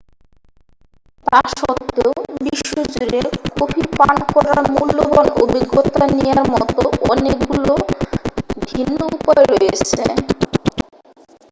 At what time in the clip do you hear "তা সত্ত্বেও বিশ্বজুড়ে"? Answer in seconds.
1.25-3.19